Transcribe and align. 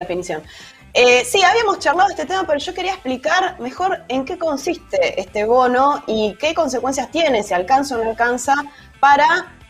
definición. 0.00 0.42
Eh, 0.94 1.24
sí, 1.24 1.42
habíamos 1.42 1.80
charlado 1.80 2.08
este 2.08 2.24
tema, 2.24 2.44
pero 2.46 2.60
yo 2.60 2.72
quería 2.72 2.92
explicar 2.92 3.58
mejor 3.58 4.04
en 4.06 4.24
qué 4.24 4.38
consiste 4.38 5.20
este 5.20 5.44
bono 5.44 6.04
y 6.06 6.36
qué 6.38 6.54
consecuencias 6.54 7.10
tiene, 7.10 7.42
si 7.42 7.52
alcanza 7.52 7.96
o 7.96 8.04
no 8.04 8.10
alcanza, 8.10 8.54
para 9.00 9.26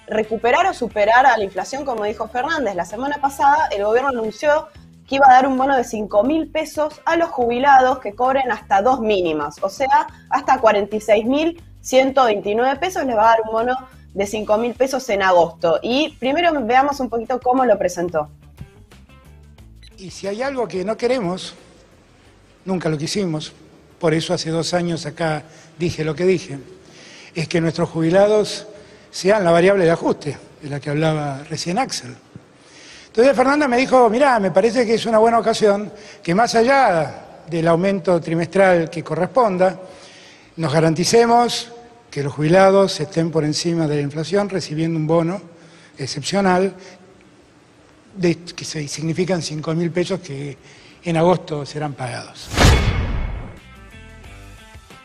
recuperar 0.06 0.66
o 0.66 0.74
superar 0.74 1.24
a 1.24 1.38
la 1.38 1.44
inflación, 1.44 1.86
como 1.86 2.04
dijo 2.04 2.28
Fernández. 2.28 2.74
La 2.74 2.84
semana 2.84 3.16
pasada 3.22 3.68
el 3.70 3.84
gobierno 3.84 4.10
anunció 4.10 4.68
que 5.08 5.14
iba 5.14 5.26
a 5.30 5.32
dar 5.32 5.46
un 5.46 5.56
bono 5.56 5.74
de 5.74 5.84
5 5.84 6.22
mil 6.24 6.50
pesos 6.50 7.00
a 7.06 7.16
los 7.16 7.30
jubilados 7.30 7.98
que 8.00 8.14
cobren 8.14 8.52
hasta 8.52 8.82
dos 8.82 9.00
mínimas, 9.00 9.56
o 9.62 9.70
sea, 9.70 10.08
hasta 10.28 10.60
46 10.60 11.24
mil 11.24 11.62
129 11.80 12.76
pesos 12.76 13.06
les 13.06 13.16
va 13.16 13.22
a 13.22 13.30
dar 13.30 13.40
un 13.46 13.52
bono 13.52 13.78
de 14.12 14.26
5 14.26 14.58
mil 14.58 14.74
pesos 14.74 15.08
en 15.08 15.22
agosto. 15.22 15.78
Y 15.80 16.10
primero 16.20 16.52
veamos 16.66 17.00
un 17.00 17.08
poquito 17.08 17.40
cómo 17.40 17.64
lo 17.64 17.78
presentó. 17.78 18.28
Y 19.98 20.12
si 20.12 20.28
hay 20.28 20.42
algo 20.42 20.68
que 20.68 20.84
no 20.84 20.96
queremos, 20.96 21.54
nunca 22.64 22.88
lo 22.88 22.96
quisimos, 22.96 23.52
por 23.98 24.14
eso 24.14 24.32
hace 24.32 24.48
dos 24.50 24.72
años 24.72 25.04
acá 25.06 25.42
dije 25.76 26.04
lo 26.04 26.14
que 26.14 26.24
dije, 26.24 26.56
es 27.34 27.48
que 27.48 27.60
nuestros 27.60 27.88
jubilados 27.88 28.68
sean 29.10 29.42
la 29.42 29.50
variable 29.50 29.84
de 29.84 29.90
ajuste, 29.90 30.38
de 30.62 30.70
la 30.70 30.78
que 30.78 30.90
hablaba 30.90 31.42
recién 31.50 31.80
Axel. 31.80 32.14
Entonces 33.08 33.34
Fernanda 33.34 33.66
me 33.66 33.76
dijo, 33.76 34.08
mirá, 34.08 34.38
me 34.38 34.52
parece 34.52 34.86
que 34.86 34.94
es 34.94 35.04
una 35.04 35.18
buena 35.18 35.40
ocasión 35.40 35.92
que 36.22 36.32
más 36.32 36.54
allá 36.54 37.42
del 37.50 37.66
aumento 37.66 38.20
trimestral 38.20 38.88
que 38.88 39.02
corresponda, 39.02 39.80
nos 40.58 40.72
garanticemos 40.72 41.72
que 42.08 42.22
los 42.22 42.34
jubilados 42.34 43.00
estén 43.00 43.32
por 43.32 43.42
encima 43.42 43.88
de 43.88 43.96
la 43.96 44.02
inflación 44.02 44.48
recibiendo 44.48 44.96
un 44.96 45.08
bono 45.08 45.40
excepcional 45.98 46.72
que 48.20 48.64
significan 48.64 49.42
5 49.42 49.74
mil 49.74 49.90
pesos 49.90 50.20
que 50.20 50.56
en 51.04 51.16
agosto 51.16 51.64
serán 51.64 51.94
pagados. 51.94 52.48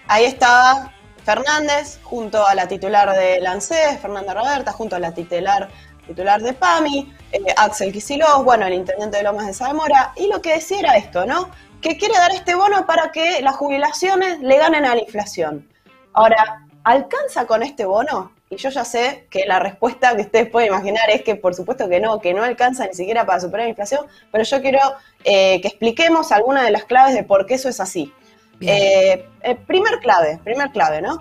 Ahí 0.07 0.25
estaba 0.25 0.91
Fernández 1.23 1.99
junto 2.03 2.45
a 2.45 2.53
la 2.53 2.67
titular 2.67 3.11
de 3.15 3.45
ANSES, 3.45 3.99
Fernanda 4.01 4.33
Roberta, 4.33 4.71
junto 4.71 4.95
a 4.95 4.99
la 4.99 5.13
titular, 5.13 5.69
titular 6.05 6.41
de 6.41 6.53
PAMI, 6.53 7.13
eh, 7.31 7.39
Axel 7.57 7.93
Kicillof, 7.93 8.43
bueno, 8.43 8.65
el 8.65 8.73
intendente 8.73 9.17
de 9.17 9.23
Lomas 9.23 9.47
de 9.47 9.53
Zamora, 9.53 10.13
y 10.16 10.27
lo 10.27 10.41
que 10.41 10.55
decía 10.55 10.79
era 10.79 10.97
esto, 10.97 11.25
¿no? 11.25 11.49
Que 11.81 11.97
quiere 11.97 12.16
dar 12.16 12.31
este 12.31 12.55
bono 12.55 12.85
para 12.85 13.11
que 13.11 13.41
las 13.41 13.55
jubilaciones 13.55 14.39
le 14.39 14.57
ganen 14.57 14.85
a 14.85 14.95
la 14.95 15.01
inflación. 15.01 15.67
Ahora, 16.13 16.67
¿alcanza 16.83 17.45
con 17.45 17.63
este 17.63 17.85
bono? 17.85 18.31
Y 18.53 18.57
yo 18.57 18.69
ya 18.69 18.85
sé 18.85 19.25
que 19.31 19.45
la 19.47 19.59
respuesta 19.59 20.15
que 20.15 20.21
ustedes 20.21 20.47
pueden 20.47 20.69
imaginar 20.69 21.09
es 21.09 21.23
que 21.23 21.35
por 21.35 21.55
supuesto 21.55 21.89
que 21.89 21.99
no, 21.99 22.19
que 22.19 22.33
no 22.33 22.43
alcanza 22.43 22.85
ni 22.85 22.93
siquiera 22.93 23.25
para 23.25 23.39
superar 23.39 23.65
la 23.65 23.69
inflación, 23.69 24.05
pero 24.31 24.43
yo 24.43 24.61
quiero 24.61 24.79
eh, 25.23 25.59
que 25.59 25.69
expliquemos 25.69 26.31
algunas 26.31 26.63
de 26.63 26.71
las 26.71 26.85
claves 26.85 27.15
de 27.15 27.23
por 27.23 27.47
qué 27.47 27.55
eso 27.55 27.69
es 27.69 27.79
así. 27.79 28.13
Eh, 28.61 29.27
eh, 29.41 29.55
primer 29.55 29.99
clave, 29.99 30.39
primer 30.43 30.69
clave, 30.71 31.01
¿no? 31.01 31.17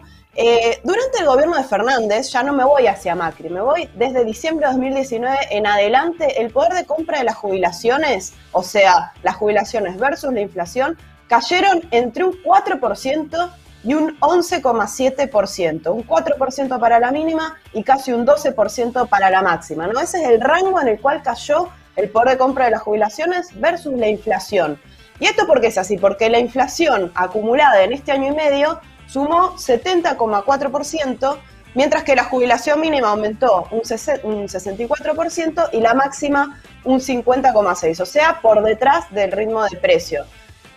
durante 0.83 1.19
el 1.19 1.27
gobierno 1.27 1.57
de 1.57 1.65
Fernández, 1.65 2.31
ya 2.31 2.43
no 2.43 2.55
me 2.55 2.65
voy 2.65 2.87
hacia 2.87 3.15
Macri, 3.15 3.51
me 3.51 3.61
voy 3.61 3.91
desde 3.95 4.25
diciembre 4.25 4.67
de 4.67 4.73
2019 4.73 5.37
en 5.51 5.67
adelante, 5.67 6.41
el 6.41 6.51
poder 6.51 6.73
de 6.73 6.87
compra 6.87 7.19
de 7.19 7.25
las 7.25 7.37
jubilaciones, 7.37 8.33
o 8.53 8.63
sea, 8.63 9.13
las 9.23 9.37
jubilaciones 9.37 9.99
versus 9.99 10.33
la 10.33 10.41
inflación, 10.41 10.97
cayeron 11.29 11.83
entre 11.91 12.25
un 12.25 12.33
4% 12.43 13.53
y 13.85 13.95
un 13.95 14.19
11,7%, 14.21 15.93
un 15.93 16.07
4% 16.07 16.81
para 16.81 17.01
la 17.01 17.11
mínima 17.11 17.57
y 17.73 17.83
casi 17.83 18.13
un 18.13 18.27
12% 18.27 19.09
para 19.09 19.31
la 19.31 19.43
máxima. 19.43 19.87
¿no? 19.87 20.01
Ese 20.01 20.23
es 20.23 20.29
el 20.29 20.41
rango 20.41 20.81
en 20.81 20.89
el 20.89 21.01
cual 21.01 21.23
cayó 21.23 21.69
el 21.97 22.09
poder 22.11 22.31
de 22.31 22.39
compra 22.39 22.67
de 22.67 22.73
las 22.73 22.83
jubilaciones 22.83 23.49
versus 23.61 23.95
la 23.95 24.09
inflación. 24.09 24.81
¿Y 25.21 25.27
esto 25.27 25.47
por 25.47 25.61
qué 25.61 25.69
es 25.69 25.79
así? 25.79 25.99
Porque 25.99 26.31
la 26.31 26.39
inflación 26.39 27.13
acumulada 27.15 27.83
en 27.83 27.93
este 27.93 28.13
año 28.13 28.33
y 28.33 28.35
medio 28.35 28.81
sumó 29.07 29.57
70,4%, 29.57 31.37
mientras 31.75 32.03
que 32.03 32.17
la 32.17 32.25
jubilación 32.25 32.81
mínima 32.81 33.11
aumentó 33.11 33.69
un 33.71 33.83
64% 33.83 35.69
y 35.73 35.81
la 35.81 35.95
máxima 35.95 36.61
un 36.85 36.99
50,6%, 36.99 38.01
o 38.01 38.07
sea, 38.07 38.41
por 38.41 38.63
detrás 38.63 39.13
del 39.13 39.33
ritmo 39.33 39.63
de 39.65 39.77
precio. 39.77 40.25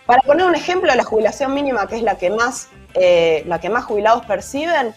Para 0.06 0.22
poner 0.22 0.46
un 0.46 0.54
ejemplo, 0.54 0.94
la 0.94 1.04
jubilación 1.04 1.52
mínima, 1.52 1.86
que 1.86 1.96
es 1.96 2.02
la 2.02 2.16
que 2.16 2.30
más 2.30 2.68
eh, 2.98 3.42
la 3.46 3.60
que 3.60 3.68
más 3.68 3.84
jubilados 3.84 4.24
perciben, 4.24 4.94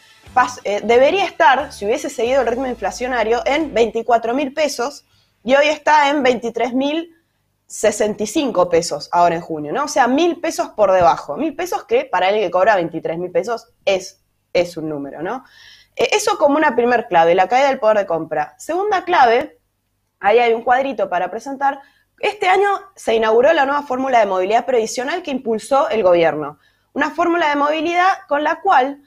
eh, 0.63 0.81
debería 0.83 1.25
estar, 1.25 1.73
si 1.73 1.85
hubiese 1.85 2.09
seguido 2.09 2.41
el 2.41 2.47
ritmo 2.47 2.67
inflacionario, 2.67 3.41
en 3.45 3.73
24 3.73 4.33
mil 4.33 4.53
pesos 4.53 5.05
y 5.43 5.55
hoy 5.55 5.67
está 5.67 6.09
en 6.09 6.23
23 6.23 6.73
mil 6.73 7.13
65 7.67 8.69
pesos 8.69 9.09
ahora 9.11 9.35
en 9.35 9.41
junio, 9.41 9.73
¿no? 9.73 9.83
O 9.83 9.87
sea, 9.87 10.07
mil 10.07 10.39
pesos 10.39 10.69
por 10.69 10.91
debajo. 10.91 11.35
Mil 11.35 11.55
pesos 11.55 11.83
que 11.83 12.05
para 12.05 12.27
alguien 12.27 12.45
que 12.45 12.51
cobra 12.51 12.75
23 12.75 13.17
mil 13.17 13.31
pesos 13.31 13.67
es, 13.85 14.23
es 14.53 14.77
un 14.77 14.87
número, 14.87 15.21
¿no? 15.21 15.43
Eh, 15.95 16.09
eso 16.13 16.37
como 16.37 16.55
una 16.55 16.75
primer 16.75 17.07
clave, 17.07 17.35
la 17.35 17.49
caída 17.49 17.67
del 17.67 17.79
poder 17.79 17.97
de 17.97 18.05
compra. 18.05 18.55
Segunda 18.57 19.03
clave, 19.03 19.59
ahí 20.21 20.39
hay 20.39 20.53
un 20.53 20.63
cuadrito 20.63 21.09
para 21.09 21.29
presentar. 21.29 21.81
Este 22.19 22.47
año 22.47 22.67
se 22.95 23.15
inauguró 23.15 23.53
la 23.53 23.65
nueva 23.65 23.83
fórmula 23.83 24.19
de 24.19 24.25
movilidad 24.25 24.65
previsional 24.65 25.23
que 25.23 25.31
impulsó 25.31 25.89
el 25.89 26.03
gobierno 26.03 26.59
una 26.93 27.11
fórmula 27.11 27.49
de 27.49 27.55
movilidad 27.55 28.09
con 28.27 28.43
la 28.43 28.61
cual 28.61 29.01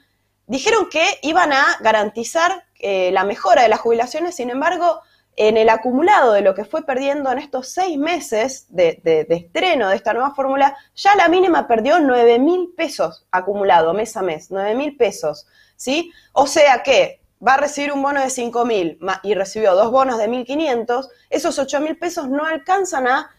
dijeron 0.47 0.89
que 0.89 1.05
iban 1.21 1.53
a 1.53 1.63
garantizar 1.79 2.65
eh, 2.79 3.11
la 3.11 3.23
mejora 3.23 3.63
de 3.63 3.69
las 3.69 3.79
jubilaciones, 3.79 4.35
sin 4.35 4.49
embargo, 4.49 5.01
en 5.35 5.57
el 5.57 5.69
acumulado 5.69 6.33
de 6.33 6.41
lo 6.41 6.53
que 6.53 6.65
fue 6.65 6.85
perdiendo 6.85 7.31
en 7.31 7.39
estos 7.39 7.69
seis 7.69 7.97
meses 7.97 8.67
de, 8.69 9.01
estreno 9.29 9.89
de 9.89 9.95
esta 9.95 10.13
nueva 10.13 10.35
fórmula, 10.35 10.77
ya 10.95 11.15
la 11.15 11.27
mínima 11.27 11.67
perdió 11.67 11.99
9 11.99 12.37
mil 12.39 12.73
pesos 12.77 13.25
acumulado 13.31 13.93
mes 13.93 14.15
a 14.15 14.21
mes, 14.21 14.51
9 14.51 14.75
mil 14.75 14.95
pesos, 14.95 15.47
¿sí? 15.75 16.11
O 16.33 16.45
sea 16.45 16.83
que 16.83 17.22
va 17.45 17.55
a 17.55 17.57
recibir 17.57 17.91
un 17.91 18.01
bono 18.01 18.21
de 18.21 18.29
5 18.29 18.65
mil 18.65 18.99
y 19.23 19.33
recibió 19.33 19.73
dos 19.75 19.91
bonos 19.91 20.17
de 20.17 20.27
1.500, 20.27 21.09
esos 21.29 21.59
8 21.59 21.81
mil 21.81 21.97
pesos 21.97 22.29
no 22.29 22.45
alcanzan 22.45 23.07
a 23.07 23.29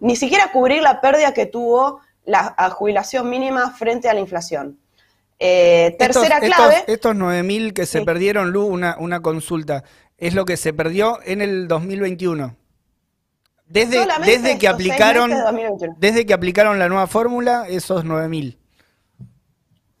ni 0.00 0.16
siquiera 0.16 0.52
cubrir 0.52 0.82
la 0.82 1.00
pérdida 1.00 1.32
que 1.32 1.46
tuvo 1.46 2.00
la 2.24 2.54
jubilación 2.70 3.28
mínima 3.28 3.70
frente 3.70 4.08
a 4.08 4.14
la 4.14 4.20
inflación. 4.20 4.78
Eh, 5.38 5.96
tercera 5.98 6.40
clave. 6.40 6.84
Estos, 6.86 7.14
9.000 7.14 7.72
que 7.72 7.86
se 7.86 8.02
perdieron, 8.02 8.50
Lu, 8.52 8.64
una, 8.64 8.96
una 8.98 9.20
consulta, 9.20 9.84
es 10.16 10.34
lo 10.34 10.44
que 10.44 10.56
se 10.56 10.72
perdió 10.72 11.18
en 11.24 11.42
el 11.42 11.68
2021. 11.68 12.56
Desde, 13.66 14.06
desde 14.24 14.58
que 14.58 14.68
aplicaron 14.68 15.32
desde 15.98 16.26
que 16.26 16.34
aplicaron 16.34 16.78
la 16.78 16.88
nueva 16.88 17.06
fórmula, 17.06 17.66
esos 17.68 18.04
9.000. 18.04 18.56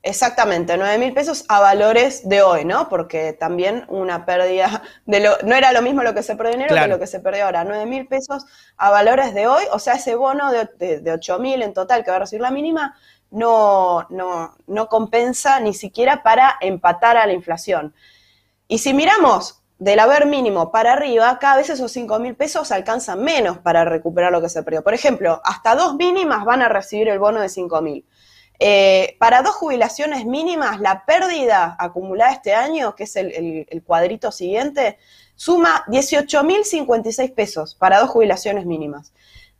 Exactamente, 0.06 0.76
9 0.76 0.98
mil 0.98 1.14
pesos 1.14 1.46
a 1.48 1.60
valores 1.60 2.28
de 2.28 2.42
hoy, 2.42 2.66
¿no? 2.66 2.90
Porque 2.90 3.32
también 3.32 3.86
una 3.88 4.26
pérdida 4.26 4.82
de 5.06 5.20
lo, 5.20 5.38
no 5.44 5.54
era 5.54 5.72
lo 5.72 5.80
mismo 5.80 6.02
lo 6.02 6.12
que 6.12 6.22
se 6.22 6.36
perdió 6.36 6.56
en 6.56 6.60
enero 6.60 6.74
que 6.74 6.88
lo 6.88 6.98
que 6.98 7.06
se 7.06 7.20
perdió 7.20 7.46
ahora. 7.46 7.64
9 7.64 7.86
mil 7.86 8.06
pesos 8.06 8.44
a 8.76 8.90
valores 8.90 9.32
de 9.32 9.46
hoy, 9.46 9.64
o 9.72 9.78
sea, 9.78 9.94
ese 9.94 10.14
bono 10.14 10.52
de, 10.52 11.00
de, 11.00 11.10
8 11.10 11.38
mil 11.38 11.62
en 11.62 11.72
total 11.72 12.04
que 12.04 12.10
va 12.10 12.18
a 12.18 12.20
recibir 12.20 12.42
la 12.42 12.50
mínima, 12.50 12.94
no, 13.30 14.06
no, 14.10 14.54
no 14.66 14.88
compensa 14.90 15.58
ni 15.60 15.72
siquiera 15.72 16.22
para 16.22 16.58
empatar 16.60 17.16
a 17.16 17.26
la 17.26 17.32
inflación. 17.32 17.94
Y 18.68 18.80
si 18.80 18.92
miramos 18.92 19.62
del 19.78 20.00
haber 20.00 20.26
mínimo 20.26 20.70
para 20.70 20.92
arriba, 20.92 21.38
cada 21.38 21.56
vez 21.56 21.70
esos 21.70 21.90
5 21.90 22.18
mil 22.18 22.36
pesos 22.36 22.72
alcanzan 22.72 23.22
menos 23.22 23.56
para 23.56 23.86
recuperar 23.86 24.32
lo 24.32 24.42
que 24.42 24.50
se 24.50 24.62
perdió. 24.62 24.84
Por 24.84 24.92
ejemplo, 24.92 25.40
hasta 25.44 25.74
dos 25.74 25.94
mínimas 25.94 26.44
van 26.44 26.60
a 26.60 26.68
recibir 26.68 27.08
el 27.08 27.18
bono 27.18 27.40
de 27.40 27.48
5 27.48 27.80
mil. 27.80 28.04
Eh, 28.60 29.16
para 29.18 29.42
dos 29.42 29.54
jubilaciones 29.54 30.24
mínimas, 30.24 30.80
la 30.80 31.04
pérdida 31.04 31.76
acumulada 31.78 32.32
este 32.32 32.54
año, 32.54 32.94
que 32.94 33.04
es 33.04 33.16
el, 33.16 33.82
cuadrito 33.84 34.30
siguiente, 34.30 34.98
suma 35.34 35.84
18.056 35.88 37.34
pesos 37.34 37.74
para 37.74 38.00
dos 38.00 38.10
jubilaciones 38.10 38.66
mínimas. 38.66 39.12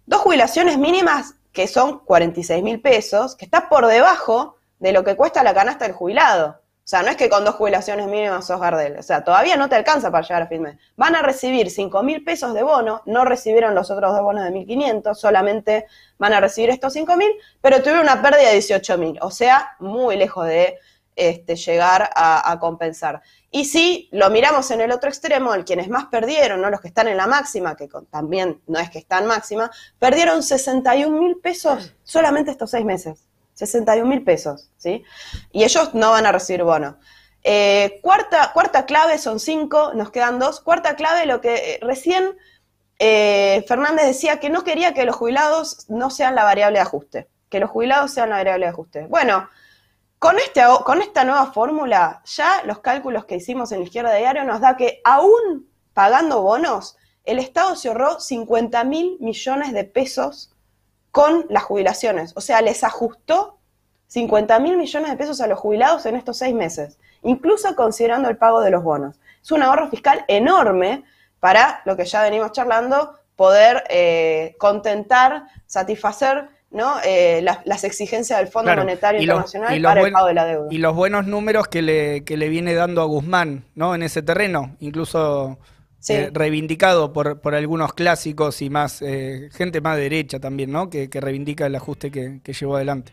Dos 0.06 0.20
jubilaciones 0.20 0.78
mínimas 0.78 1.34
que 1.52 1.66
son 1.66 2.00
46.000 2.00 2.82
pesos, 2.82 3.36
que 3.36 3.44
está 3.44 3.68
por 3.68 3.86
debajo 3.86 4.56
de 4.78 4.92
lo 4.92 5.04
que 5.04 5.16
cuesta 5.16 5.42
la 5.42 5.54
canasta 5.54 5.86
del 5.86 5.94
jubilado. 5.94 6.60
O 6.84 6.86
sea, 6.86 7.02
no 7.02 7.08
es 7.08 7.16
que 7.16 7.30
con 7.30 7.46
dos 7.46 7.54
jubilaciones 7.54 8.06
mínimas 8.08 8.46
sos 8.46 8.60
Gardel. 8.60 8.98
O 8.98 9.02
sea, 9.02 9.24
todavía 9.24 9.56
no 9.56 9.70
te 9.70 9.74
alcanza 9.74 10.10
para 10.10 10.22
llegar 10.22 10.42
a 10.42 10.46
fin 10.48 10.60
mes. 10.60 10.76
Van 10.96 11.16
a 11.16 11.22
recibir 11.22 11.70
5 11.70 12.02
mil 12.02 12.22
pesos 12.22 12.52
de 12.52 12.62
bono, 12.62 13.00
no 13.06 13.24
recibieron 13.24 13.74
los 13.74 13.90
otros 13.90 14.12
dos 14.12 14.22
bonos 14.22 14.44
de 14.44 14.50
1.500, 14.50 15.14
solamente 15.14 15.86
van 16.18 16.34
a 16.34 16.40
recibir 16.40 16.68
estos 16.68 16.92
5 16.92 17.16
mil, 17.16 17.30
pero 17.62 17.78
tuvieron 17.78 18.02
una 18.02 18.20
pérdida 18.20 18.48
de 18.48 18.52
18 18.52 18.98
mil. 18.98 19.18
O 19.22 19.30
sea, 19.30 19.76
muy 19.78 20.16
lejos 20.16 20.46
de 20.46 20.78
este, 21.16 21.56
llegar 21.56 22.10
a, 22.14 22.58
compensar. 22.60 23.22
Y 23.50 23.64
si 23.64 24.10
lo 24.12 24.28
miramos 24.28 24.70
en 24.70 24.82
el 24.82 24.90
otro 24.90 25.08
extremo, 25.08 25.54
el 25.54 25.64
quienes 25.64 25.88
más 25.88 26.06
perdieron, 26.06 26.60
¿no? 26.60 26.68
los 26.68 26.82
que 26.82 26.88
están 26.88 27.08
en 27.08 27.16
la 27.16 27.26
máxima, 27.26 27.76
que 27.76 27.88
también 28.10 28.60
no 28.66 28.78
es 28.78 28.90
que 28.90 28.98
están 28.98 29.26
máxima, 29.26 29.70
perdieron 29.98 30.42
61 30.42 31.18
mil 31.18 31.36
pesos 31.36 31.94
solamente 32.02 32.50
estos 32.50 32.70
seis 32.70 32.84
meses. 32.84 33.26
61 33.54 34.08
mil 34.08 34.22
pesos, 34.22 34.70
¿sí? 34.76 35.04
Y 35.52 35.64
ellos 35.64 35.94
no 35.94 36.10
van 36.10 36.26
a 36.26 36.32
recibir 36.32 36.64
bono. 36.64 36.98
Eh, 37.42 38.00
cuarta, 38.02 38.50
cuarta 38.52 38.86
clave, 38.86 39.18
son 39.18 39.38
cinco, 39.38 39.92
nos 39.94 40.10
quedan 40.10 40.38
dos. 40.38 40.60
Cuarta 40.60 40.96
clave, 40.96 41.26
lo 41.26 41.40
que 41.40 41.54
eh, 41.54 41.78
recién 41.82 42.36
eh, 42.98 43.64
Fernández 43.68 44.06
decía 44.06 44.40
que 44.40 44.50
no 44.50 44.64
quería 44.64 44.94
que 44.94 45.04
los 45.04 45.16
jubilados 45.16 45.84
no 45.88 46.10
sean 46.10 46.34
la 46.34 46.44
variable 46.44 46.78
de 46.78 46.82
ajuste, 46.82 47.28
que 47.48 47.60
los 47.60 47.70
jubilados 47.70 48.12
sean 48.12 48.30
la 48.30 48.36
variable 48.36 48.66
de 48.66 48.70
ajuste. 48.70 49.06
Bueno, 49.08 49.48
con, 50.18 50.38
este, 50.38 50.62
con 50.84 51.02
esta 51.02 51.24
nueva 51.24 51.52
fórmula, 51.52 52.22
ya 52.24 52.62
los 52.64 52.78
cálculos 52.78 53.26
que 53.26 53.36
hicimos 53.36 53.72
en 53.72 53.80
la 53.80 53.84
izquierda 53.84 54.14
diario 54.14 54.44
nos 54.44 54.60
da 54.60 54.76
que 54.76 55.00
aún 55.04 55.68
pagando 55.92 56.42
bonos, 56.42 56.96
el 57.24 57.38
Estado 57.38 57.76
se 57.76 57.88
ahorró 57.88 58.20
50 58.20 58.84
mil 58.84 59.18
millones 59.20 59.72
de 59.72 59.84
pesos 59.84 60.53
con 61.14 61.46
las 61.48 61.62
jubilaciones. 61.62 62.32
O 62.34 62.40
sea, 62.40 62.60
les 62.60 62.82
ajustó 62.82 63.60
50 64.08 64.58
mil 64.58 64.76
millones 64.76 65.12
de 65.12 65.16
pesos 65.16 65.40
a 65.40 65.46
los 65.46 65.60
jubilados 65.60 66.04
en 66.06 66.16
estos 66.16 66.38
seis 66.38 66.52
meses, 66.52 66.98
incluso 67.22 67.72
considerando 67.76 68.28
el 68.28 68.36
pago 68.36 68.60
de 68.60 68.72
los 68.72 68.82
bonos. 68.82 69.20
Es 69.40 69.52
un 69.52 69.62
ahorro 69.62 69.88
fiscal 69.88 70.24
enorme 70.26 71.04
para 71.38 71.82
lo 71.84 71.96
que 71.96 72.04
ya 72.04 72.20
venimos 72.20 72.50
charlando, 72.50 73.16
poder 73.36 73.84
eh, 73.90 74.56
contentar, 74.58 75.44
satisfacer 75.66 76.48
¿no? 76.72 76.96
Eh, 77.04 77.42
las, 77.42 77.84
exigencias 77.84 78.40
del 78.40 78.48
Fondo 78.48 78.74
Monetario 78.74 79.20
Internacional 79.20 79.80
para 79.82 80.00
el 80.00 80.12
pago 80.12 80.26
de 80.26 80.34
la 80.34 80.44
deuda. 80.46 80.66
Y 80.72 80.78
los 80.78 80.96
buenos 80.96 81.26
números 81.26 81.68
que 81.68 81.80
le, 81.80 82.24
que 82.24 82.36
le 82.36 82.48
viene 82.48 82.74
dando 82.74 83.00
a 83.00 83.04
Guzmán 83.04 83.62
¿no? 83.76 83.94
en 83.94 84.02
ese 84.02 84.20
terreno, 84.22 84.74
incluso 84.80 85.60
eh, 86.08 86.30
reivindicado 86.32 87.12
por, 87.12 87.40
por, 87.40 87.54
algunos 87.54 87.92
clásicos 87.92 88.62
y 88.62 88.70
más 88.70 88.98
gente 88.98 89.80
más 89.80 89.96
derecha 89.96 90.38
también, 90.38 90.72
¿no? 90.72 90.90
que, 90.90 91.08
reivindica 91.12 91.66
el 91.66 91.74
ajuste 91.74 92.10
que 92.10 92.52
llevó 92.52 92.76
adelante. 92.76 93.12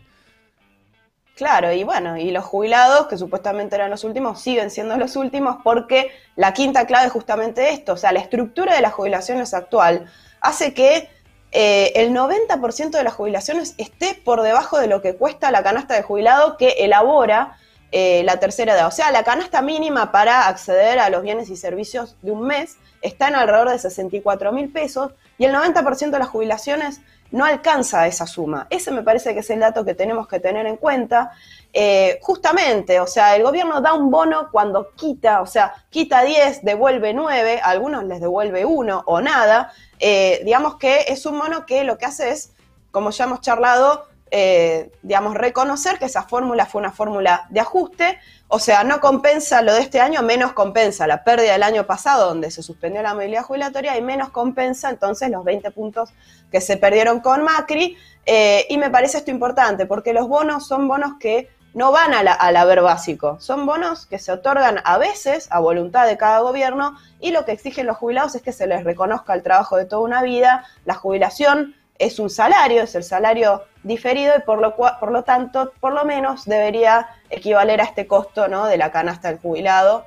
Claro, 1.34 1.72
y 1.72 1.82
bueno, 1.82 2.18
y 2.18 2.30
los 2.30 2.44
jubilados, 2.44 3.06
que 3.06 3.16
supuestamente 3.16 3.74
eran 3.74 3.90
los 3.90 4.04
últimos, 4.04 4.40
siguen 4.40 4.70
siendo 4.70 4.96
los 4.96 5.16
últimos 5.16 5.56
porque 5.64 6.10
la 6.36 6.52
quinta 6.52 6.86
clave 6.86 7.06
es 7.06 7.12
justamente 7.12 7.70
esto, 7.70 7.94
o 7.94 7.96
sea, 7.96 8.12
la 8.12 8.20
estructura 8.20 8.74
de 8.74 8.82
las 8.82 8.92
jubilaciones 8.92 9.54
actual 9.54 10.06
hace 10.40 10.74
que 10.74 11.08
eh, 11.52 11.92
el 11.96 12.12
90% 12.12 12.90
de 12.90 13.02
las 13.02 13.14
jubilaciones 13.14 13.74
esté 13.78 14.14
por 14.14 14.42
debajo 14.42 14.78
de 14.78 14.88
lo 14.88 15.00
que 15.00 15.16
cuesta 15.16 15.50
la 15.50 15.62
canasta 15.62 15.94
de 15.94 16.02
jubilado 16.02 16.58
que 16.58 16.68
elabora 16.78 17.56
eh, 17.92 18.22
la 18.24 18.40
tercera 18.40 18.74
edad. 18.74 18.86
O 18.86 18.90
sea, 18.90 19.10
la 19.10 19.22
canasta 19.22 19.60
mínima 19.62 20.10
para 20.10 20.48
acceder 20.48 20.98
a 20.98 21.10
los 21.10 21.22
bienes 21.22 21.50
y 21.50 21.56
servicios 21.56 22.16
de 22.22 22.30
un 22.30 22.46
mes 22.46 22.78
está 23.02 23.28
en 23.28 23.34
alrededor 23.34 23.70
de 23.70 23.78
64 23.78 24.50
mil 24.52 24.72
pesos 24.72 25.12
y 25.36 25.44
el 25.44 25.54
90% 25.54 26.10
de 26.10 26.18
las 26.18 26.28
jubilaciones 26.28 27.00
no 27.32 27.44
alcanza 27.44 28.06
esa 28.06 28.26
suma. 28.26 28.66
Ese 28.70 28.90
me 28.90 29.02
parece 29.02 29.34
que 29.34 29.40
es 29.40 29.50
el 29.50 29.60
dato 29.60 29.84
que 29.84 29.94
tenemos 29.94 30.28
que 30.28 30.38
tener 30.38 30.66
en 30.66 30.76
cuenta. 30.76 31.32
Eh, 31.72 32.18
justamente, 32.22 33.00
o 33.00 33.06
sea, 33.06 33.34
el 33.34 33.42
gobierno 33.42 33.80
da 33.80 33.94
un 33.94 34.10
bono 34.10 34.48
cuando 34.52 34.90
quita, 34.94 35.40
o 35.40 35.46
sea, 35.46 35.74
quita 35.90 36.22
10, 36.22 36.62
devuelve 36.62 37.14
9, 37.14 37.60
a 37.62 37.70
algunos 37.70 38.04
les 38.04 38.20
devuelve 38.20 38.64
1 38.64 39.04
o 39.06 39.20
nada. 39.20 39.72
Eh, 39.98 40.42
digamos 40.44 40.76
que 40.76 41.06
es 41.08 41.24
un 41.24 41.38
bono 41.38 41.64
que 41.64 41.84
lo 41.84 41.96
que 41.96 42.04
hace 42.04 42.30
es, 42.30 42.52
como 42.90 43.10
ya 43.10 43.24
hemos 43.24 43.40
charlado, 43.40 44.06
eh, 44.34 44.90
digamos, 45.02 45.34
reconocer 45.34 45.98
que 45.98 46.06
esa 46.06 46.22
fórmula 46.22 46.64
fue 46.64 46.80
una 46.80 46.90
fórmula 46.90 47.46
de 47.50 47.60
ajuste, 47.60 48.18
o 48.48 48.58
sea, 48.58 48.82
no 48.82 48.98
compensa 48.98 49.60
lo 49.60 49.74
de 49.74 49.80
este 49.82 50.00
año, 50.00 50.22
menos 50.22 50.54
compensa 50.54 51.06
la 51.06 51.22
pérdida 51.22 51.52
del 51.52 51.62
año 51.62 51.86
pasado, 51.86 52.28
donde 52.28 52.50
se 52.50 52.62
suspendió 52.62 53.02
la 53.02 53.12
movilidad 53.12 53.42
jubilatoria, 53.42 53.94
y 53.98 54.00
menos 54.00 54.30
compensa 54.30 54.88
entonces 54.88 55.30
los 55.30 55.44
20 55.44 55.70
puntos 55.72 56.14
que 56.50 56.62
se 56.62 56.78
perdieron 56.78 57.20
con 57.20 57.42
Macri. 57.42 57.98
Eh, 58.24 58.64
y 58.70 58.78
me 58.78 58.88
parece 58.88 59.18
esto 59.18 59.30
importante, 59.30 59.84
porque 59.84 60.14
los 60.14 60.26
bonos 60.28 60.66
son 60.66 60.88
bonos 60.88 61.18
que 61.20 61.50
no 61.74 61.92
van 61.92 62.14
a 62.14 62.22
la, 62.22 62.32
al 62.32 62.56
haber 62.56 62.80
básico, 62.80 63.38
son 63.38 63.66
bonos 63.66 64.06
que 64.06 64.18
se 64.18 64.32
otorgan 64.32 64.80
a 64.84 64.96
veces 64.96 65.48
a 65.50 65.60
voluntad 65.60 66.06
de 66.06 66.16
cada 66.16 66.40
gobierno 66.40 66.96
y 67.20 67.32
lo 67.32 67.44
que 67.44 67.52
exigen 67.52 67.86
los 67.86 67.98
jubilados 67.98 68.34
es 68.34 68.40
que 68.40 68.52
se 68.52 68.66
les 68.66 68.84
reconozca 68.84 69.34
el 69.34 69.42
trabajo 69.42 69.76
de 69.76 69.84
toda 69.84 70.02
una 70.02 70.22
vida, 70.22 70.64
la 70.86 70.94
jubilación 70.94 71.74
es 72.02 72.18
un 72.18 72.30
salario, 72.30 72.82
es 72.82 72.94
el 72.94 73.04
salario 73.04 73.62
diferido 73.84 74.34
y 74.36 74.42
por 74.42 74.60
lo, 74.60 74.74
por 74.74 75.12
lo 75.12 75.22
tanto, 75.22 75.72
por 75.80 75.92
lo 75.92 76.04
menos 76.04 76.44
debería 76.44 77.08
equivaler 77.30 77.80
a 77.80 77.84
este 77.84 78.06
costo 78.06 78.48
¿no? 78.48 78.66
de 78.66 78.76
la 78.76 78.90
canasta 78.90 79.28
del 79.28 79.38
jubilado. 79.38 80.06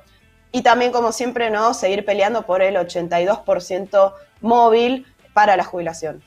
Y 0.52 0.62
también, 0.62 0.92
como 0.92 1.10
siempre, 1.12 1.50
¿no? 1.50 1.74
seguir 1.74 2.04
peleando 2.04 2.42
por 2.42 2.62
el 2.62 2.76
82% 2.76 4.12
móvil 4.40 5.06
para 5.32 5.56
la 5.56 5.64
jubilación 5.64 6.22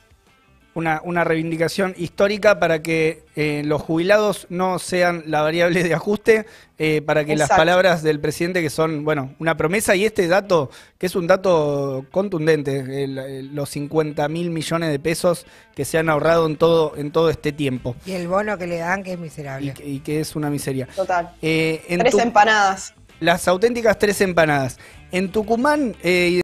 una, 0.74 1.24
reivindicación 1.24 1.94
histórica 1.96 2.58
para 2.58 2.80
que 2.82 3.24
eh, 3.36 3.62
los 3.64 3.82
jubilados 3.82 4.46
no 4.50 4.78
sean 4.78 5.24
la 5.26 5.42
variable 5.42 5.82
de 5.82 5.94
ajuste, 5.94 6.46
eh, 6.78 7.02
para 7.02 7.24
que 7.24 7.36
las 7.36 7.48
palabras 7.48 8.02
del 8.02 8.20
presidente, 8.20 8.62
que 8.62 8.70
son, 8.70 9.04
bueno, 9.04 9.34
una 9.38 9.56
promesa, 9.56 9.96
y 9.96 10.04
este 10.04 10.28
dato, 10.28 10.70
que 10.98 11.06
es 11.06 11.16
un 11.16 11.26
dato 11.26 12.06
contundente, 12.10 13.06
los 13.52 13.68
50 13.70 14.28
mil 14.28 14.50
millones 14.50 14.90
de 14.90 14.98
pesos 14.98 15.46
que 15.74 15.84
se 15.84 15.98
han 15.98 16.08
ahorrado 16.08 16.46
en 16.46 16.56
todo, 16.56 16.96
en 16.96 17.10
todo 17.10 17.30
este 17.30 17.52
tiempo. 17.52 17.96
Y 18.06 18.12
el 18.12 18.28
bono 18.28 18.56
que 18.56 18.66
le 18.66 18.78
dan, 18.78 19.02
que 19.02 19.14
es 19.14 19.18
miserable. 19.18 19.74
Y, 19.84 20.00
que 20.00 20.20
es 20.20 20.36
una 20.36 20.50
miseria. 20.50 20.88
Total. 20.94 21.34
Eh, 21.42 21.82
tres 21.98 22.14
empanadas. 22.14 22.94
Las 23.18 23.46
auténticas 23.48 23.98
tres 23.98 24.20
empanadas. 24.20 24.78
En 25.12 25.30
Tucumán... 25.30 25.94